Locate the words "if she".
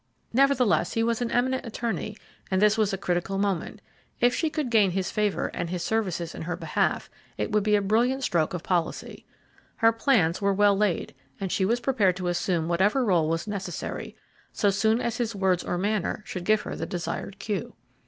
4.19-4.49